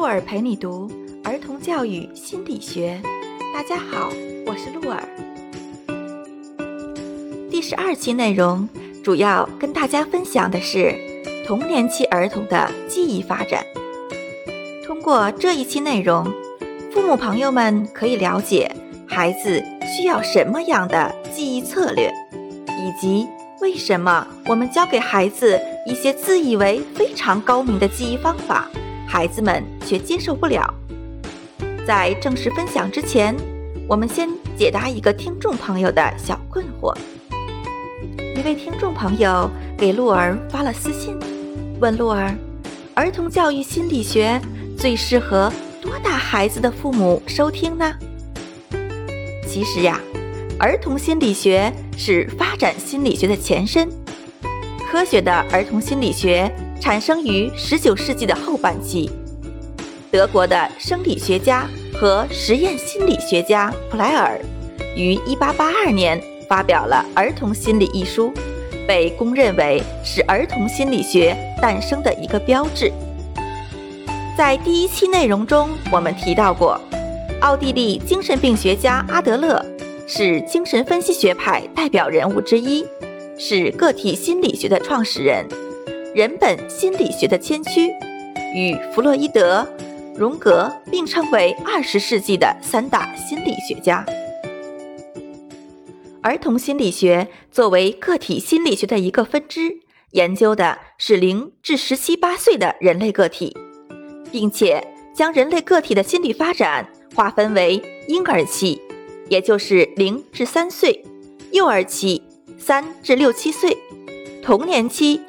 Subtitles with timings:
[0.00, 0.90] 鹿儿陪你读
[1.22, 2.98] 儿童教育心理学。
[3.52, 4.08] 大家好，
[4.46, 5.06] 我是鹿儿。
[7.50, 8.66] 第十二期内容
[9.04, 10.94] 主要跟大家分享的是
[11.46, 13.62] 童年期儿童的记忆发展。
[14.86, 16.24] 通过这一期内容，
[16.90, 18.74] 父母朋友们可以了解
[19.06, 22.10] 孩子需要什么样的记忆策略，
[22.68, 23.28] 以及
[23.60, 28.66] 为什么我们教给孩子一些自以为非常高明的记忆方法。
[29.10, 30.72] 孩子们却接受不了。
[31.84, 33.34] 在正式分享之前，
[33.88, 36.96] 我们先解答一个听众朋友的小困惑。
[38.36, 41.18] 一位听众朋友给鹿儿发了私信，
[41.80, 42.32] 问鹿儿：
[42.94, 44.40] 儿童教育心理学
[44.78, 45.52] 最适合
[45.82, 47.92] 多大孩子的父母收听呢？
[49.44, 50.00] 其实呀，
[50.56, 53.88] 儿童心理学是发展心理学的前身，
[54.88, 56.48] 科学的儿童心理学。
[56.80, 59.10] 产生于19世纪的后半期，
[60.10, 64.40] 德国的生理学家和实验心理学家普莱尔
[64.96, 68.32] 于1882年发表了《儿童心理》一书，
[68.88, 72.90] 被公认为是儿童心理学诞生的一个标志。
[74.36, 76.80] 在第一期内容中，我们提到过，
[77.42, 79.62] 奥地利精神病学家阿德勒
[80.06, 82.86] 是精神分析学派代表人物之一，
[83.38, 85.46] 是个体心理学的创始人。
[86.12, 87.88] 人本心理学的先驱，
[88.52, 89.64] 与弗洛伊德、
[90.16, 94.04] 荣格并称为二十世纪的三大心理学家。
[96.20, 99.78] 儿童心理学作为个体心理学的一个分支，
[100.10, 103.56] 研究的是零至十七八岁的人类个体，
[104.32, 108.80] 并且将人类个体的心理发展划分为婴儿期，
[109.28, 110.92] 也就是零至三岁；
[111.52, 112.20] 幼儿期，
[112.58, 113.70] 三至六七岁；
[114.42, 115.20] 童年期。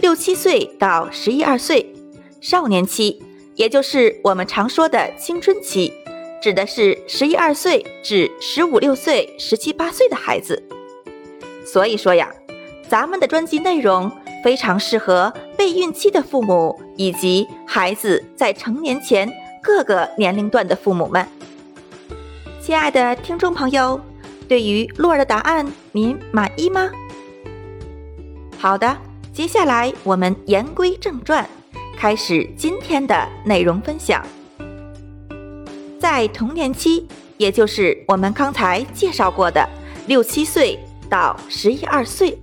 [0.00, 1.94] 六七岁到十一二岁，
[2.40, 3.22] 少年期，
[3.54, 5.92] 也就是我们常说的青春期，
[6.40, 10.62] 指的是十一二岁至十五六岁、十七八岁的孩子。
[11.66, 12.30] 所以说呀，
[12.88, 14.10] 咱们的专辑内容
[14.42, 19.30] 非常适合备孕期的父母以及孩子在成年前
[19.62, 21.28] 各个年龄段的父母们。
[22.62, 24.00] 亲爱的听众朋友，
[24.48, 26.90] 对于洛儿的答案，您满意吗？
[28.56, 29.09] 好的。
[29.40, 31.48] 接下来，我们言归正传，
[31.96, 34.22] 开始今天的内容分享。
[35.98, 37.08] 在童年期，
[37.38, 39.66] 也就是我们刚才介绍过的
[40.06, 40.78] 六七岁
[41.08, 42.38] 到十一二岁，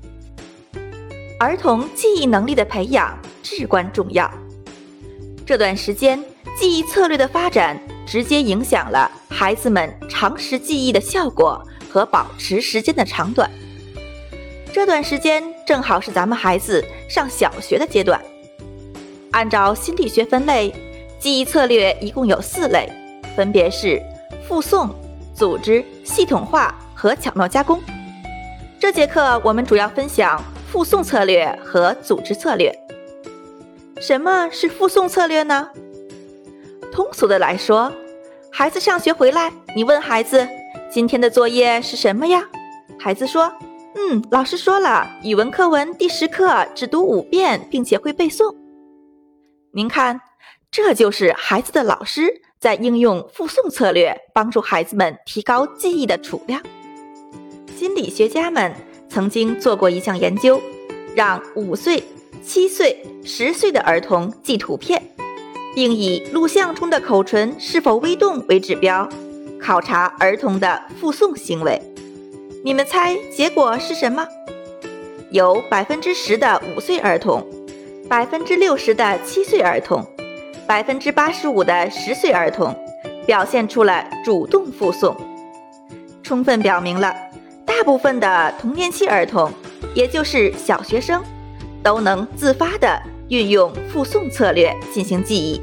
[1.39, 4.27] 儿童记忆能力的培养至关重要。
[5.45, 6.19] 这段时间，
[6.57, 13.47] 记忆策略的发展直接影响了孩子们长时记忆的效果和保持时间的长短。
[14.77, 18.21] 这段时间正好是咱们孩子上小学的阶段。
[19.31, 20.71] 按照心理学分类，
[21.17, 22.88] 记忆策略一共有四类，
[23.35, 23.99] 分别是
[24.47, 24.88] 复诵、
[25.33, 27.81] 组织、系统化和巧妙加工。
[28.79, 30.39] 这节课我们主要分享
[30.71, 32.71] 复诵策略和组织策略。
[33.99, 35.71] 什么是复诵策略呢？
[36.94, 37.91] 通俗的来说，
[38.51, 40.47] 孩子上学回来，你问孩子
[40.91, 42.44] 今天的作业是什么呀？
[42.99, 43.51] 孩子说。
[43.99, 48.55] 嗯，老师说了，语文课文第十课只读五遍，并且会背诵。
[49.73, 50.21] 您看，
[50.69, 56.61] 这就是孩子的老师在应用复诵策略，帮助孩子们提高记忆的储量。
[57.75, 58.71] 心理学家们
[59.09, 60.61] 曾经做过一项研究，
[61.15, 62.03] 让五岁、
[62.45, 65.01] 七岁、十岁的儿童记图片，
[65.73, 69.09] 并以录像中的口唇是否微动为指标，
[69.59, 71.81] 考察儿童的复诵行为。
[72.67, 74.28] 你们猜结果是什么？
[75.31, 77.41] 有百分之十的五岁儿童，
[78.09, 80.05] 百分之六十的七岁儿童，
[80.67, 82.75] 百分之八十五的十岁儿童
[83.25, 85.16] 表现出了主动复诵，
[86.22, 87.16] 充分表明了
[87.66, 89.50] 大部分的童年期儿童，
[89.95, 91.24] 也就是小学生，
[91.81, 95.62] 都能自发地运用复诵策略进行记忆，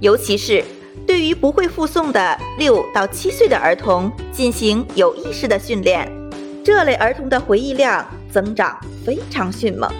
[0.00, 0.64] 尤其是。
[1.06, 6.10] 对于不会复诵的六到七岁的儿童进行有意识的训练，
[6.64, 8.02] 这类儿童的回忆量
[8.32, 9.92] 增长非常迅猛。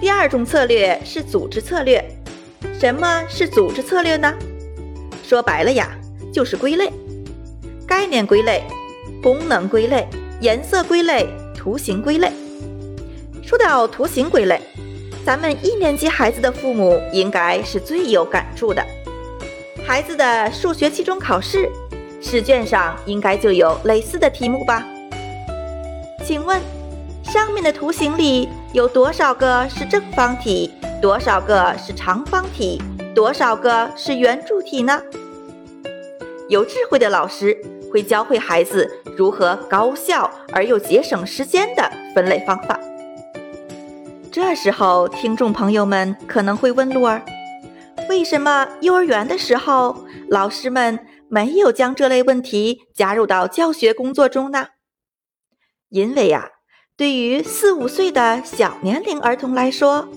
[0.00, 2.02] 第二种策略是组织策略。
[2.80, 4.32] 什么是组织策略呢？
[5.22, 5.90] 说白了呀，
[6.32, 6.90] 就是归类、
[7.86, 8.64] 概念归类、
[9.22, 10.08] 功能归类、
[10.40, 12.32] 颜色归类、图形归类。
[13.42, 14.58] 说到图形归类，
[15.26, 18.82] 咱们一年级孩子的父母应该是最有感触的。
[19.86, 21.68] 孩子的数学期中考试
[22.20, 24.86] 试卷上应该就有类似的题目吧？
[26.24, 26.60] 请问，
[27.22, 30.70] 上面的图形里有多少个是正方体，
[31.00, 32.80] 多少个是长方体，
[33.14, 35.02] 多少个是圆柱体呢？
[36.48, 37.56] 有智慧的老师
[37.90, 42.78] 会教会孩子如何高效而又节省时间的分类方法。
[44.30, 47.22] 这时候，听众朋友们可能会问洛儿：
[48.08, 50.98] 为什么幼儿园的时候老师们
[51.30, 54.66] 没有将这类问题加入到教学工作中呢？
[55.88, 56.50] 因为呀，
[56.96, 60.08] 对于四五岁的小年龄儿童来说，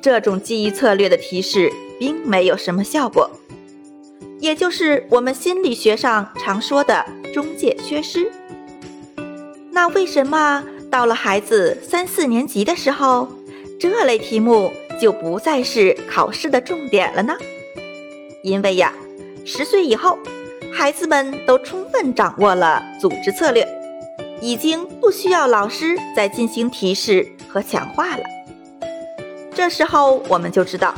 [0.00, 3.30] 这种记忆策略的提示并没有什么效果，
[4.40, 7.04] 也就是我们心理学上常说的
[7.34, 8.32] 中介缺失。
[9.70, 13.28] 那为什么到了孩子三四年级的时候？
[13.78, 17.36] 这类题目就不再是考试的重点了呢，
[18.42, 18.94] 因为呀，
[19.44, 20.18] 十岁以后，
[20.78, 23.66] 孩子们都充分掌握了组织策略，
[24.42, 28.22] 已经不需要老师再进行提示和强化了。
[29.54, 30.94] 这时候我们就知道，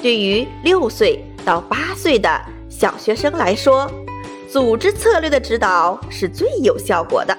[0.00, 2.40] 对于六岁到八岁的
[2.70, 3.92] 小学生来说，
[4.50, 7.36] 组织策略的指导是最有效果的。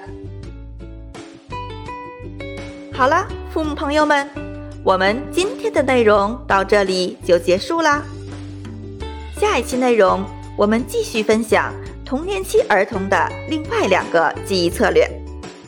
[2.92, 4.28] 好了，父母朋友们。
[4.84, 8.04] 我们今天的内容到这里就结束啦。
[9.36, 10.24] 下一期内容，
[10.56, 11.70] 我们继续分享
[12.02, 15.06] 童年期儿童的另外两个记忆策略：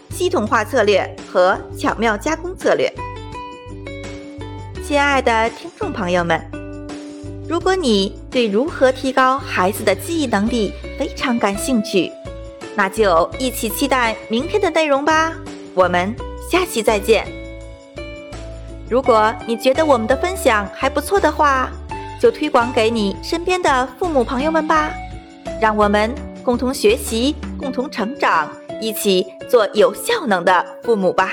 [0.08, 2.90] 系统化策略和巧妙加工策略。
[4.82, 6.40] 亲爱的听众朋友们，
[7.46, 12.10] 如果你对如何提高孩子的记忆能力非常感兴趣，
[12.74, 15.34] 那就一起期待明天的内容吧。
[15.74, 16.16] 我们
[16.50, 17.26] 下期再见。
[18.88, 21.70] 如果你觉得我们的分享还不错的话，
[22.20, 24.90] 就推广给你身边的父母朋友们吧，
[25.60, 26.12] 让我们
[26.42, 28.50] 共同学习，共同成长，
[28.80, 31.32] 一起做有效能的父母吧。